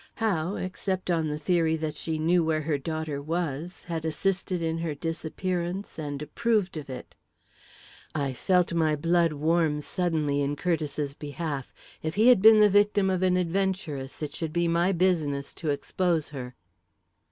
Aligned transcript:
How, 0.15 0.55
except 0.55 1.11
on 1.11 1.27
the 1.27 1.37
theory 1.37 1.75
that 1.75 1.95
she 1.95 2.17
knew 2.17 2.43
where 2.43 2.61
her 2.61 2.79
daughter 2.79 3.21
was, 3.21 3.83
had 3.83 4.03
assisted 4.03 4.59
in 4.59 4.79
her 4.79 4.95
disappearance 4.95 5.99
and 5.99 6.19
approved 6.23 6.75
of 6.75 6.89
it? 6.89 7.13
I 8.15 8.33
felt 8.33 8.73
my 8.73 8.95
blood 8.95 9.33
warm 9.33 9.79
suddenly 9.79 10.41
in 10.41 10.55
Curtiss's 10.55 11.13
behalf. 11.13 11.71
If 12.01 12.15
he 12.15 12.29
had 12.29 12.41
been 12.41 12.61
the 12.61 12.67
victim 12.67 13.11
of 13.11 13.21
an 13.21 13.37
adventuress, 13.37 14.23
it 14.23 14.33
should 14.33 14.53
be 14.53 14.67
my 14.67 14.91
business 14.91 15.53
to 15.53 15.69
expose 15.69 16.29
her! 16.29 16.55